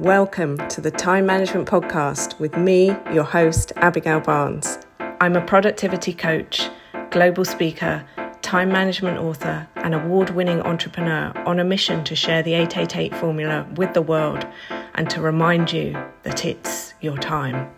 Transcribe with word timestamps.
Welcome 0.00 0.56
to 0.68 0.80
the 0.80 0.90
Time 0.90 1.26
Management 1.26 1.68
Podcast 1.68 2.40
with 2.40 2.56
me, 2.56 2.96
your 3.12 3.22
host, 3.22 3.70
Abigail 3.76 4.20
Barnes. 4.20 4.78
I'm 5.20 5.36
a 5.36 5.44
productivity 5.44 6.14
coach, 6.14 6.70
global 7.10 7.44
speaker, 7.44 8.02
time 8.40 8.70
management 8.70 9.18
author, 9.18 9.68
and 9.76 9.94
award 9.94 10.30
winning 10.30 10.62
entrepreneur 10.62 11.34
on 11.44 11.60
a 11.60 11.64
mission 11.64 12.02
to 12.04 12.16
share 12.16 12.42
the 12.42 12.54
888 12.54 13.14
formula 13.16 13.68
with 13.74 13.92
the 13.92 14.00
world 14.00 14.46
and 14.94 15.10
to 15.10 15.20
remind 15.20 15.70
you 15.70 15.92
that 16.22 16.46
it's 16.46 16.94
your 17.02 17.18
time. 17.18 17.70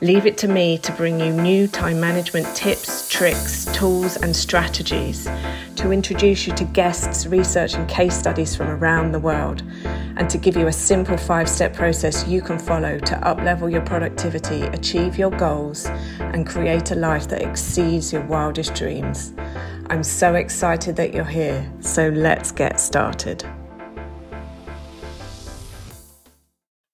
Leave 0.00 0.26
it 0.26 0.38
to 0.38 0.46
me 0.46 0.78
to 0.78 0.92
bring 0.92 1.18
you 1.18 1.32
new 1.32 1.66
time 1.66 1.98
management 1.98 2.46
tips, 2.54 3.08
tricks, 3.08 3.64
tools, 3.74 4.16
and 4.16 4.34
strategies, 4.34 5.28
to 5.74 5.90
introduce 5.90 6.46
you 6.46 6.54
to 6.54 6.64
guests, 6.64 7.26
research, 7.26 7.74
and 7.74 7.88
case 7.88 8.16
studies 8.16 8.54
from 8.54 8.68
around 8.68 9.10
the 9.10 9.18
world, 9.18 9.64
and 10.16 10.30
to 10.30 10.38
give 10.38 10.56
you 10.56 10.68
a 10.68 10.72
simple 10.72 11.16
five 11.16 11.48
step 11.48 11.74
process 11.74 12.28
you 12.28 12.40
can 12.40 12.60
follow 12.60 13.00
to 13.00 13.14
uplevel 13.24 13.70
your 13.70 13.80
productivity, 13.80 14.62
achieve 14.62 15.18
your 15.18 15.32
goals, 15.32 15.86
and 16.20 16.46
create 16.46 16.92
a 16.92 16.94
life 16.94 17.26
that 17.26 17.42
exceeds 17.42 18.12
your 18.12 18.22
wildest 18.22 18.76
dreams. 18.76 19.34
I'm 19.90 20.04
so 20.04 20.36
excited 20.36 20.94
that 20.94 21.12
you're 21.12 21.24
here, 21.24 21.68
so 21.80 22.08
let's 22.10 22.52
get 22.52 22.78
started. 22.78 23.44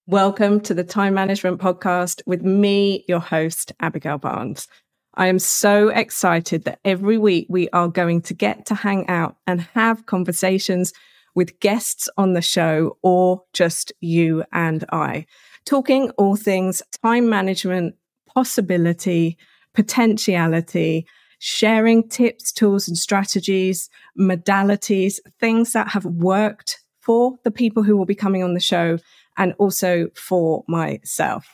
Welcome 0.06 0.60
to 0.60 0.74
the 0.74 0.84
Time 0.84 1.14
Management 1.14 1.62
Podcast 1.62 2.20
with 2.26 2.42
me, 2.42 3.06
your 3.08 3.20
host, 3.20 3.72
Abigail 3.80 4.18
Barnes. 4.18 4.68
I 5.14 5.28
am 5.28 5.38
so 5.38 5.88
excited 5.88 6.64
that 6.64 6.78
every 6.84 7.16
week 7.16 7.46
we 7.48 7.70
are 7.70 7.88
going 7.88 8.20
to 8.22 8.34
get 8.34 8.66
to 8.66 8.74
hang 8.74 9.08
out 9.08 9.36
and 9.46 9.62
have 9.62 10.04
conversations 10.04 10.92
with 11.34 11.58
guests 11.58 12.06
on 12.18 12.34
the 12.34 12.42
show 12.42 12.98
or 13.02 13.44
just 13.54 13.94
you 14.02 14.44
and 14.52 14.84
I, 14.92 15.24
talking 15.64 16.10
all 16.18 16.36
things 16.36 16.82
time 17.02 17.30
management, 17.30 17.94
possibility, 18.27 19.39
potentiality, 19.72 21.06
sharing 21.39 22.06
tips, 22.11 22.52
tools, 22.52 22.89
and 22.89 22.98
strategies, 22.98 23.89
modalities, 24.20 25.18
things 25.41 25.72
that 25.72 25.89
have 25.89 26.05
worked 26.05 26.80
for 27.00 27.36
the 27.42 27.50
people 27.50 27.83
who 27.83 27.96
will 27.96 28.05
be 28.05 28.14
coming 28.14 28.42
on 28.42 28.52
the 28.52 28.61
show 28.61 28.98
and 29.36 29.54
also 29.58 30.08
for 30.14 30.64
myself. 30.68 31.46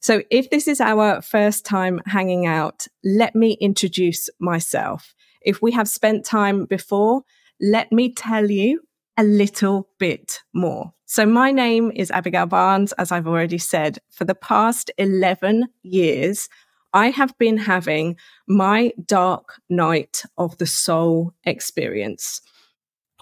So 0.00 0.22
if 0.30 0.50
this 0.50 0.66
is 0.66 0.80
our 0.80 1.22
first 1.22 1.64
time 1.64 2.00
hanging 2.06 2.44
out, 2.44 2.86
let 3.04 3.36
me 3.36 3.52
introduce 3.60 4.28
myself. 4.40 5.14
If 5.40 5.62
we 5.62 5.72
have 5.72 5.88
spent 5.88 6.24
time 6.24 6.64
before, 6.64 7.22
let 7.60 7.92
me 7.92 8.12
tell 8.12 8.50
you 8.50 8.80
a 9.16 9.22
little 9.22 9.88
bit 9.98 10.40
more. 10.52 10.92
So 11.06 11.26
my 11.26 11.52
name 11.52 11.92
is 11.94 12.10
Abigail 12.10 12.46
Barnes, 12.46 12.92
as 12.92 13.12
I've 13.12 13.28
already 13.28 13.58
said. 13.58 13.98
For 14.10 14.24
the 14.24 14.34
past 14.34 14.90
11 14.98 15.68
years, 15.82 16.48
I 16.92 17.10
have 17.10 17.36
been 17.38 17.58
having 17.58 18.16
my 18.48 18.92
dark 19.06 19.60
night 19.68 20.24
of 20.36 20.58
the 20.58 20.66
soul 20.66 21.32
experience, 21.44 22.40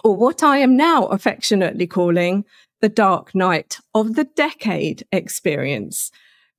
or 0.03 0.15
what 0.15 0.41
I 0.41 0.57
am 0.57 0.75
now 0.75 1.05
affectionately 1.07 1.87
calling 1.87 2.45
the 2.81 2.89
dark 2.89 3.33
night 3.33 3.77
of 3.93 4.15
the 4.15 4.23
decade 4.23 5.05
experience 5.11 6.11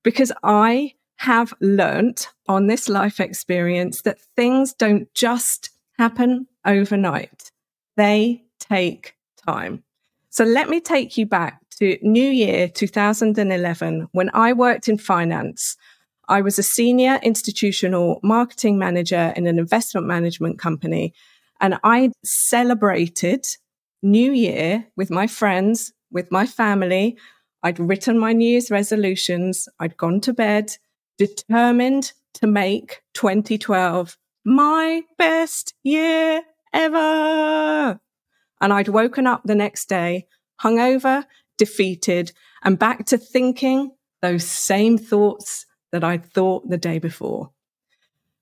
because 0.02 0.32
I 0.42 0.94
have 1.16 1.54
learnt 1.60 2.28
on 2.48 2.66
this 2.66 2.88
life 2.88 3.20
experience 3.20 4.02
that 4.02 4.20
things 4.36 4.72
don't 4.72 5.12
just 5.14 5.70
happen 5.98 6.46
overnight. 6.64 7.52
They 7.96 8.44
take 8.58 9.14
time. 9.46 9.84
So 10.30 10.44
let 10.44 10.68
me 10.68 10.80
take 10.80 11.16
you 11.16 11.26
back 11.26 11.60
to 11.78 11.98
New 12.02 12.28
Year 12.28 12.68
2011 12.68 14.08
when 14.12 14.30
I 14.34 14.52
worked 14.52 14.88
in 14.88 14.98
finance. 14.98 15.76
I 16.28 16.40
was 16.40 16.58
a 16.58 16.62
senior 16.62 17.20
institutional 17.22 18.18
marketing 18.22 18.78
manager 18.78 19.32
in 19.36 19.46
an 19.46 19.58
investment 19.58 20.06
management 20.06 20.58
company 20.58 21.14
and 21.60 21.78
I 21.84 22.10
celebrated 22.24 23.46
New 24.02 24.32
Year 24.32 24.86
with 24.96 25.10
my 25.10 25.26
friends 25.26 25.92
with 26.12 26.30
my 26.30 26.46
family. 26.46 27.16
I'd 27.62 27.80
written 27.80 28.18
my 28.18 28.32
New 28.32 28.48
Year's 28.48 28.70
resolutions. 28.70 29.68
I'd 29.80 29.96
gone 29.96 30.20
to 30.22 30.32
bed 30.32 30.76
determined 31.18 32.12
to 32.34 32.46
make 32.46 33.02
2012 33.14 34.16
my 34.44 35.02
best 35.18 35.74
year 35.82 36.42
ever. 36.72 38.00
And 38.60 38.72
I'd 38.72 38.88
woken 38.88 39.26
up 39.26 39.42
the 39.44 39.54
next 39.54 39.88
day, 39.88 40.26
hungover, 40.60 41.24
defeated, 41.58 42.32
and 42.62 42.78
back 42.78 43.06
to 43.06 43.18
thinking 43.18 43.92
those 44.20 44.44
same 44.44 44.98
thoughts 44.98 45.66
that 45.90 46.04
I'd 46.04 46.24
thought 46.24 46.68
the 46.68 46.78
day 46.78 46.98
before. 46.98 47.50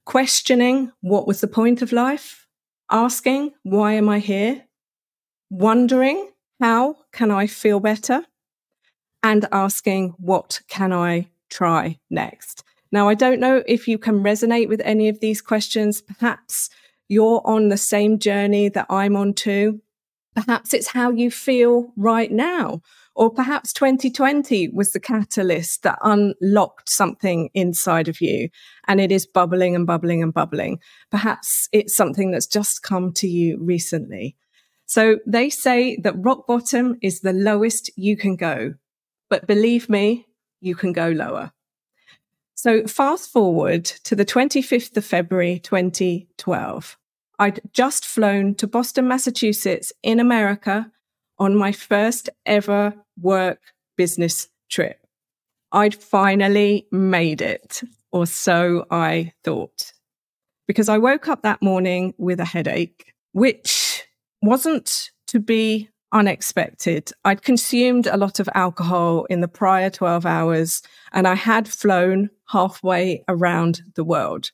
Questioning 0.04 0.92
what 1.00 1.26
was 1.26 1.40
the 1.40 1.46
point 1.46 1.82
of 1.82 1.92
life, 1.92 2.46
asking, 2.90 3.52
why 3.62 3.92
am 3.92 4.08
I 4.08 4.18
here? 4.18 4.64
Wondering 5.50 6.30
how 6.60 6.96
can 7.12 7.30
I 7.30 7.46
feel 7.46 7.80
better? 7.80 8.24
And 9.22 9.46
asking, 9.50 10.14
what 10.18 10.60
can 10.68 10.92
I 10.92 11.28
try 11.50 11.98
next? 12.10 12.64
Now, 12.92 13.08
I 13.08 13.14
don't 13.14 13.40
know 13.40 13.62
if 13.66 13.86
you 13.86 13.98
can 13.98 14.22
resonate 14.22 14.68
with 14.68 14.80
any 14.84 15.08
of 15.08 15.20
these 15.20 15.40
questions. 15.40 16.00
Perhaps 16.00 16.70
you're 17.08 17.42
on 17.44 17.68
the 17.68 17.76
same 17.76 18.18
journey 18.18 18.68
that 18.68 18.86
I'm 18.88 19.16
on 19.16 19.34
too. 19.34 19.80
Perhaps 20.34 20.72
it's 20.74 20.88
how 20.88 21.10
you 21.10 21.30
feel 21.30 21.92
right 21.96 22.30
now. 22.30 22.80
Or 23.14 23.30
perhaps 23.30 23.72
2020 23.72 24.68
was 24.68 24.92
the 24.92 25.00
catalyst 25.00 25.82
that 25.82 25.98
unlocked 26.02 26.88
something 26.88 27.50
inside 27.52 28.08
of 28.08 28.20
you 28.20 28.48
and 28.86 29.00
it 29.00 29.12
is 29.12 29.26
bubbling 29.26 29.74
and 29.74 29.86
bubbling 29.86 30.22
and 30.22 30.32
bubbling. 30.32 30.78
Perhaps 31.10 31.68
it's 31.72 31.94
something 31.94 32.30
that's 32.30 32.46
just 32.46 32.82
come 32.82 33.12
to 33.14 33.28
you 33.28 33.58
recently. 33.60 34.36
So 34.90 35.20
they 35.24 35.50
say 35.50 35.96
that 36.02 36.16
rock 36.16 36.48
bottom 36.48 36.98
is 37.00 37.20
the 37.20 37.32
lowest 37.32 37.96
you 37.96 38.16
can 38.16 38.34
go. 38.34 38.74
But 39.28 39.46
believe 39.46 39.88
me, 39.88 40.26
you 40.60 40.74
can 40.74 40.92
go 40.92 41.10
lower. 41.10 41.52
So 42.56 42.88
fast 42.88 43.30
forward 43.30 43.84
to 43.84 44.16
the 44.16 44.24
25th 44.24 44.96
of 44.96 45.04
February, 45.04 45.60
2012. 45.60 46.98
I'd 47.38 47.60
just 47.72 48.04
flown 48.04 48.56
to 48.56 48.66
Boston, 48.66 49.06
Massachusetts 49.06 49.92
in 50.02 50.18
America 50.18 50.90
on 51.38 51.54
my 51.54 51.70
first 51.70 52.28
ever 52.44 52.92
work 53.16 53.60
business 53.96 54.48
trip. 54.68 55.06
I'd 55.70 55.94
finally 55.94 56.88
made 56.90 57.42
it, 57.42 57.80
or 58.10 58.26
so 58.26 58.86
I 58.90 59.34
thought. 59.44 59.92
Because 60.66 60.88
I 60.88 60.98
woke 60.98 61.28
up 61.28 61.42
that 61.42 61.62
morning 61.62 62.12
with 62.18 62.40
a 62.40 62.44
headache, 62.44 63.14
which 63.30 63.89
wasn't 64.42 65.10
to 65.28 65.38
be 65.38 65.88
unexpected. 66.12 67.10
I'd 67.24 67.42
consumed 67.42 68.06
a 68.06 68.16
lot 68.16 68.40
of 68.40 68.48
alcohol 68.54 69.26
in 69.26 69.40
the 69.40 69.48
prior 69.48 69.90
12 69.90 70.26
hours 70.26 70.82
and 71.12 71.28
I 71.28 71.34
had 71.34 71.68
flown 71.68 72.30
halfway 72.48 73.24
around 73.28 73.82
the 73.94 74.04
world. 74.04 74.50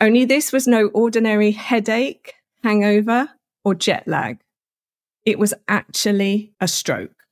Only 0.00 0.24
this 0.24 0.52
was 0.52 0.68
no 0.68 0.88
ordinary 0.88 1.50
headache, 1.50 2.34
hangover, 2.62 3.30
or 3.64 3.74
jet 3.74 4.06
lag. 4.06 4.38
It 5.24 5.38
was 5.38 5.54
actually 5.66 6.52
a 6.60 6.68
stroke. 6.68 7.24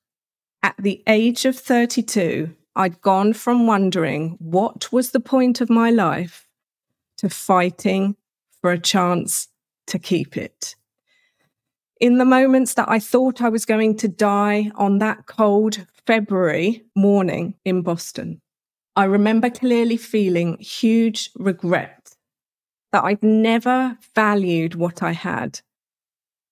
At 0.62 0.74
the 0.78 1.03
age 1.06 1.44
of 1.44 1.56
32, 1.56 2.54
I'd 2.74 3.00
gone 3.00 3.32
from 3.32 3.66
wondering 3.66 4.36
what 4.41 4.92
was 4.92 5.12
the 5.12 5.20
point 5.20 5.60
of 5.60 5.70
my 5.70 5.91
life 5.91 6.48
to 7.18 7.30
fighting 7.30 8.16
for 8.60 8.72
a 8.72 8.78
chance 8.78 9.48
to 9.86 9.98
keep 9.98 10.36
it 10.36 10.74
in 12.00 12.18
the 12.18 12.24
moments 12.24 12.74
that 12.74 12.88
I 12.88 12.98
thought 12.98 13.40
I 13.40 13.48
was 13.48 13.64
going 13.64 13.96
to 13.98 14.08
die 14.08 14.70
on 14.74 14.98
that 14.98 15.26
cold 15.26 15.86
February 16.06 16.84
morning 16.94 17.54
in 17.65 17.82
Boston, 17.82 18.41
I 18.94 19.04
remember 19.04 19.50
clearly 19.50 19.97
feeling 19.97 20.59
huge 20.59 21.30
regret 21.36 22.15
that 22.92 23.04
I'd 23.04 23.22
never 23.22 23.98
valued 24.15 24.74
what 24.74 25.03
I 25.03 25.12
had, 25.12 25.60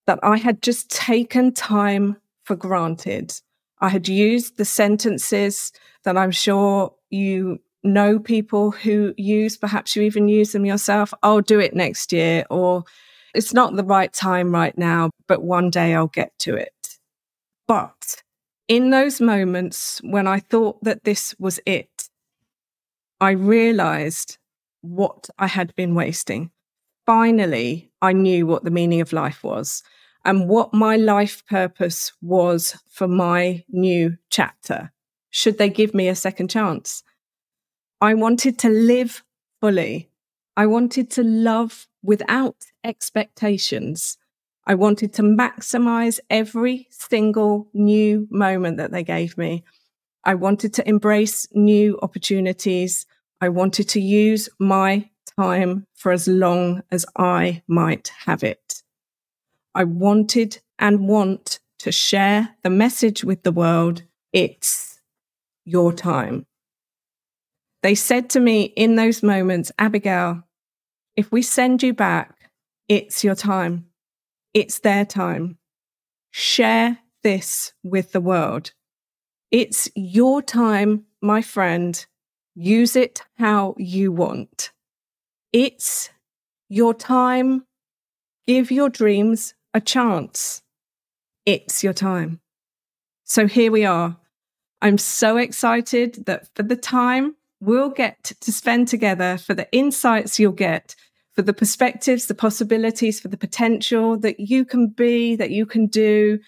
that 0.06 0.18
I 0.22 0.38
had 0.38 0.62
just 0.62 0.90
taken 0.90 1.52
time 1.52 2.16
for 2.44 2.56
granted. 2.56 3.40
I 3.80 3.88
had 3.88 4.08
used 4.08 4.56
the 4.56 4.64
sentences 4.64 5.72
that 6.04 6.16
I'm 6.16 6.30
sure 6.30 6.94
you 7.10 7.60
know 7.82 8.18
people 8.18 8.70
who 8.70 9.14
use, 9.16 9.56
perhaps 9.56 9.94
you 9.94 10.02
even 10.02 10.28
use 10.28 10.52
them 10.52 10.64
yourself. 10.64 11.12
I'll 11.22 11.40
do 11.40 11.60
it 11.60 11.74
next 11.74 12.12
year, 12.12 12.44
or 12.50 12.84
it's 13.34 13.54
not 13.54 13.76
the 13.76 13.84
right 13.84 14.12
time 14.12 14.52
right 14.52 14.76
now, 14.78 15.10
but 15.28 15.42
one 15.42 15.70
day 15.70 15.94
I'll 15.94 16.08
get 16.08 16.32
to 16.40 16.56
it. 16.56 16.98
But 17.68 18.22
in 18.68 18.90
those 18.90 19.20
moments 19.20 20.00
when 20.04 20.26
I 20.26 20.40
thought 20.40 20.82
that 20.84 21.04
this 21.04 21.34
was 21.38 21.60
it, 21.66 22.08
I 23.20 23.30
realized 23.32 24.38
what 24.82 25.30
I 25.38 25.46
had 25.46 25.74
been 25.74 25.94
wasting. 25.94 26.50
Finally, 27.06 27.90
I 28.02 28.12
knew 28.12 28.46
what 28.46 28.64
the 28.64 28.70
meaning 28.70 29.00
of 29.00 29.12
life 29.12 29.42
was. 29.44 29.82
and 30.26 30.48
what 30.48 30.72
my 30.72 30.96
life 30.96 31.44
purpose 31.46 32.10
was 32.22 32.76
for 32.90 33.06
my 33.06 33.62
new 33.68 34.16
chapter. 34.30 34.90
Should 35.30 35.58
they 35.58 35.68
give 35.68 35.92
me 35.92 36.08
a 36.08 36.14
second 36.14 36.48
chance? 36.48 37.02
I 38.00 38.14
wanted 38.14 38.58
to 38.60 38.68
live 38.68 39.22
fully. 39.60 40.10
I 40.56 40.66
wanted 40.66 41.10
to 41.12 41.22
love 41.22 41.86
without 42.02 42.56
expectations. 42.84 44.18
I 44.66 44.74
wanted 44.74 45.12
to 45.14 45.22
maximize 45.22 46.20
every 46.30 46.86
single 46.90 47.68
new 47.74 48.28
moment 48.30 48.76
that 48.76 48.92
they 48.92 49.02
gave 49.02 49.36
me. 49.36 49.64
I 50.24 50.34
wanted 50.34 50.72
to 50.74 50.88
embrace 50.88 51.46
new 51.52 51.98
opportunities. 52.02 53.06
I 53.40 53.48
wanted 53.48 53.88
to 53.90 54.00
use 54.00 54.48
my 54.58 55.10
time 55.36 55.86
for 55.94 56.12
as 56.12 56.28
long 56.28 56.82
as 56.90 57.04
I 57.16 57.62
might 57.66 58.10
have 58.24 58.42
it. 58.42 58.82
I 59.74 59.84
wanted 59.84 60.60
and 60.78 61.08
want 61.08 61.58
to 61.80 61.92
share 61.92 62.56
the 62.62 62.70
message 62.70 63.24
with 63.24 63.42
the 63.42 63.52
world. 63.52 64.02
It's 64.32 65.00
your 65.64 65.92
time. 65.92 66.46
They 67.82 67.94
said 67.94 68.30
to 68.30 68.40
me 68.40 68.62
in 68.62 68.96
those 68.96 69.22
moments, 69.22 69.70
Abigail, 69.78 70.42
if 71.16 71.30
we 71.30 71.42
send 71.42 71.82
you 71.82 71.92
back, 71.92 72.33
it's 72.88 73.24
your 73.24 73.34
time. 73.34 73.86
It's 74.52 74.78
their 74.78 75.04
time. 75.04 75.58
Share 76.30 76.98
this 77.22 77.72
with 77.82 78.12
the 78.12 78.20
world. 78.20 78.72
It's 79.50 79.88
your 79.94 80.42
time, 80.42 81.04
my 81.20 81.42
friend. 81.42 82.04
Use 82.54 82.96
it 82.96 83.22
how 83.38 83.74
you 83.78 84.12
want. 84.12 84.72
It's 85.52 86.10
your 86.68 86.94
time. 86.94 87.64
Give 88.46 88.70
your 88.70 88.88
dreams 88.88 89.54
a 89.72 89.80
chance. 89.80 90.62
It's 91.46 91.82
your 91.82 91.92
time. 91.92 92.40
So 93.24 93.46
here 93.46 93.72
we 93.72 93.84
are. 93.84 94.16
I'm 94.82 94.98
so 94.98 95.38
excited 95.38 96.26
that 96.26 96.48
for 96.54 96.62
the 96.62 96.76
time 96.76 97.36
we'll 97.60 97.90
get 97.90 98.32
to 98.40 98.52
spend 98.52 98.88
together, 98.88 99.38
for 99.38 99.54
the 99.54 99.70
insights 99.72 100.38
you'll 100.38 100.52
get, 100.52 100.94
for 101.34 101.42
the 101.42 101.52
perspectives, 101.52 102.26
the 102.26 102.34
possibilities, 102.34 103.20
for 103.20 103.28
the 103.28 103.36
potential 103.36 104.18
that 104.18 104.38
you 104.38 104.64
can 104.64 104.88
be, 104.88 105.36
that 105.36 105.50
you 105.50 105.66
can 105.66 105.86
do, 105.86 106.38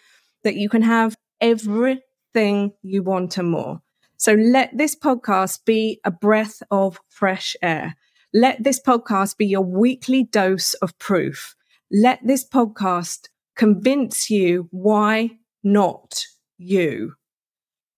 that 0.44 0.56
you 0.56 0.68
can 0.68 0.82
have 0.82 1.16
everything 1.40 2.72
you 2.82 3.02
want 3.02 3.36
and 3.36 3.50
more. 3.50 3.82
So 4.16 4.32
let 4.34 4.76
this 4.76 4.94
podcast 4.94 5.64
be 5.64 6.00
a 6.04 6.10
breath 6.10 6.62
of 6.70 6.98
fresh 7.08 7.56
air. 7.62 7.96
Let 8.32 8.62
this 8.62 8.80
podcast 8.80 9.36
be 9.36 9.46
your 9.46 9.62
weekly 9.62 10.24
dose 10.24 10.74
of 10.74 10.98
proof. 10.98 11.54
Let 11.90 12.20
this 12.24 12.46
podcast 12.48 13.28
convince 13.56 14.30
you 14.30 14.68
why 14.70 15.30
not 15.62 16.24
you. 16.58 17.14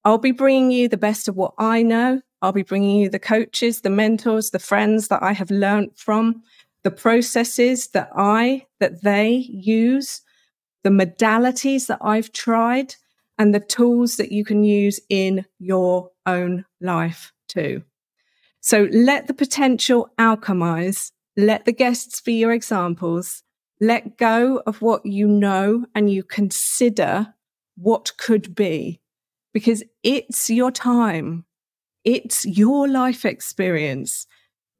I'll 0.05 0.19
be 0.19 0.33
bringing 0.33 0.71
you 0.71 0.89
the 0.89 0.97
best 0.97 1.29
of 1.29 1.37
what 1.37 1.55
I 1.59 1.83
know. 1.83 2.23
I'll 2.41 2.53
be 2.53 2.63
bringing 2.63 2.97
you 2.97 3.11
the 3.11 3.19
coaches, 3.19 3.81
the 3.81 3.91
mentors, 3.91 4.51
the 4.51 4.59
friends 4.59 5.09
that 5.09 5.23
I 5.23 5.33
have 5.33 5.51
learned 5.51 5.91
from 5.97 6.43
the 6.85 6.91
processes 6.91 7.89
that 7.89 8.11
I, 8.15 8.67
that 8.81 9.03
they 9.03 9.31
use, 9.51 10.23
the 10.85 10.91
modalities 10.91 11.87
that 11.87 11.99
I've 12.01 12.33
tried, 12.33 12.95
and 13.39 13.55
the 13.55 13.61
tools 13.61 14.17
that 14.17 14.33
you 14.33 14.45
can 14.45 14.65
use 14.65 15.01
in 15.09 15.45
your 15.59 16.11
own 16.27 16.65
life 16.81 17.33
too. 17.49 17.83
So 18.61 18.89
let 18.91 19.27
the 19.27 19.35
potential 19.35 20.11
alchemize. 20.19 21.13
Let 21.37 21.65
the 21.65 21.73
guests 21.73 22.21
be 22.21 22.35
your 22.35 22.53
examples. 22.53 23.45
Let 23.81 24.19
go 24.19 24.61
of 24.67 24.83
what 24.83 25.07
you 25.07 25.29
know 25.29 25.87
and 25.95 26.11
you 26.11 26.25
consider 26.25 27.35
what 27.77 28.17
could 28.19 28.57
be 28.57 29.01
because 29.55 29.85
it's 30.03 30.51
your 30.51 30.73
time. 30.73 31.45
It's 32.05 32.45
your 32.45 32.89
life 32.89 33.25
experience. 33.25 34.27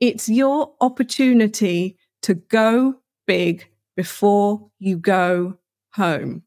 It's 0.01 0.29
your 0.29 0.75
opportunity 0.81 1.97
to 2.23 2.35
go 2.35 2.95
big 3.27 3.69
before 3.97 4.71
you 4.79 4.97
go 4.97 5.59
home. 5.95 6.43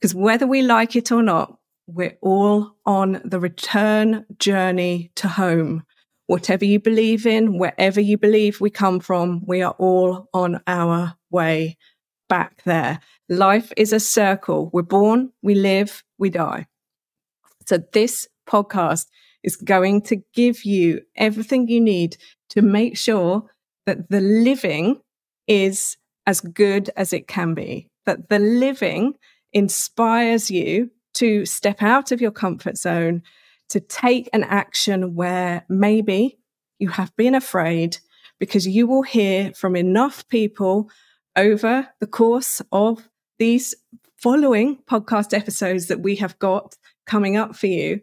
Because 0.00 0.14
whether 0.14 0.46
we 0.46 0.62
like 0.62 0.96
it 0.96 1.12
or 1.12 1.22
not, 1.22 1.58
we're 1.86 2.16
all 2.22 2.76
on 2.86 3.20
the 3.24 3.40
return 3.40 4.24
journey 4.38 5.10
to 5.16 5.28
home. 5.28 5.84
Whatever 6.26 6.64
you 6.64 6.78
believe 6.78 7.26
in, 7.26 7.58
wherever 7.58 8.00
you 8.00 8.18
believe 8.18 8.60
we 8.60 8.70
come 8.70 9.00
from, 9.00 9.42
we 9.46 9.62
are 9.62 9.74
all 9.78 10.28
on 10.34 10.60
our 10.66 11.16
way 11.30 11.76
back 12.28 12.62
there. 12.64 13.00
Life 13.28 13.72
is 13.76 13.92
a 13.92 14.00
circle. 14.00 14.70
We're 14.72 14.82
born, 14.82 15.32
we 15.42 15.54
live, 15.54 16.04
we 16.18 16.30
die. 16.30 16.66
So 17.66 17.78
this 17.92 18.28
podcast 18.48 19.06
is 19.48 19.56
going 19.56 20.02
to 20.02 20.16
give 20.34 20.66
you 20.66 21.00
everything 21.16 21.68
you 21.68 21.80
need 21.80 22.18
to 22.50 22.60
make 22.60 22.98
sure 22.98 23.50
that 23.86 24.10
the 24.10 24.20
living 24.20 25.00
is 25.46 25.96
as 26.26 26.42
good 26.42 26.90
as 26.96 27.14
it 27.14 27.26
can 27.26 27.54
be, 27.54 27.88
that 28.04 28.28
the 28.28 28.38
living 28.38 29.14
inspires 29.54 30.50
you 30.50 30.90
to 31.14 31.46
step 31.46 31.82
out 31.82 32.12
of 32.12 32.20
your 32.20 32.30
comfort 32.30 32.76
zone, 32.76 33.22
to 33.70 33.80
take 33.80 34.28
an 34.34 34.44
action 34.44 35.14
where 35.14 35.64
maybe 35.70 36.38
you 36.78 36.90
have 36.90 37.16
been 37.16 37.34
afraid 37.34 37.96
because 38.38 38.66
you 38.66 38.86
will 38.86 39.02
hear 39.02 39.50
from 39.54 39.74
enough 39.74 40.28
people 40.28 40.90
over 41.36 41.88
the 42.00 42.06
course 42.06 42.60
of 42.70 43.08
these 43.38 43.74
following 44.18 44.76
podcast 44.90 45.32
episodes 45.32 45.86
that 45.86 46.00
we 46.00 46.16
have 46.16 46.38
got 46.38 46.76
coming 47.06 47.38
up 47.38 47.56
for 47.56 47.68
you. 47.68 48.02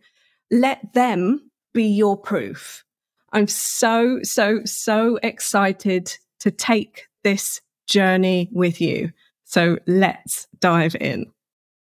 Let 0.51 0.93
them 0.93 1.51
be 1.73 1.85
your 1.85 2.17
proof. 2.17 2.83
I'm 3.31 3.47
so, 3.47 4.19
so, 4.23 4.61
so 4.65 5.19
excited 5.23 6.17
to 6.39 6.51
take 6.51 7.07
this 7.23 7.61
journey 7.87 8.49
with 8.53 8.79
you. 8.79 9.11
So 9.43 9.77
let's 9.87 10.47
dive 10.59 10.95
in. 10.95 11.31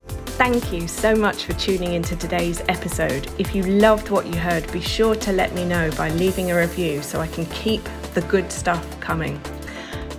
Thank 0.06 0.72
you 0.72 0.87
so 0.87 1.14
much 1.16 1.44
for 1.44 1.54
tuning 1.54 1.94
into 1.94 2.14
today's 2.14 2.62
episode. 2.69 3.28
If 3.38 3.54
you 3.54 3.62
loved 3.64 4.10
what 4.10 4.26
you 4.26 4.38
heard, 4.38 4.70
be 4.72 4.81
sure 4.81 5.14
to 5.16 5.32
let 5.32 5.54
me 5.54 5.64
know 5.64 5.90
by 5.93 6.10
leaving 6.10 6.50
a 6.50 6.56
review 6.56 7.02
so 7.02 7.20
I 7.20 7.26
can 7.26 7.46
keep 7.46 7.82
the 8.14 8.20
good 8.22 8.52
stuff 8.52 9.00
coming. 9.00 9.40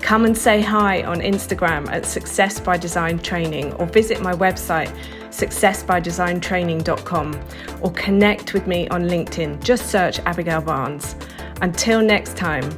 Come 0.02 0.26
and 0.26 0.38
say 0.38 0.62
hi 0.62 1.04
on 1.04 1.20
Instagram 1.20 1.90
at 1.90 2.06
Success 2.06 2.60
by 2.60 2.78
Design 2.78 3.20
Training 3.20 3.74
or 3.74 3.86
visit 3.86 4.22
my 4.22 4.34
website 4.34 4.94
successbydesigntraining.com 5.30 7.40
or 7.82 7.92
connect 7.92 8.54
with 8.54 8.68
me 8.68 8.88
on 8.90 9.04
LinkedIn. 9.04 9.64
Just 9.64 9.90
search 9.90 10.20
Abigail 10.20 10.62
Barnes. 10.62 11.16
Until 11.62 12.02
next 12.02 12.38
time, 12.38 12.70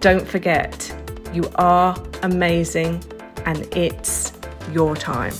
don't 0.00 0.26
forget, 0.26 0.92
you 1.32 1.48
are 1.56 1.96
amazing 2.22 3.02
and 3.44 3.62
it's 3.76 4.32
your 4.72 4.96
time. 4.96 5.32